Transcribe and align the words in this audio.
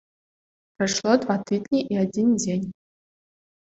Прайшло 0.77 1.13
два 1.25 1.37
тыдні 1.51 1.79
і 1.95 2.03
адзін 2.07 2.35
дзень. 2.43 2.69